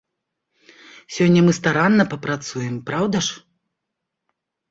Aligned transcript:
Сёння 1.17 1.41
мы 1.49 1.53
старанна 1.59 2.03
папрацуем, 2.15 2.75
праўда 2.87 3.17
ж? 3.27 3.39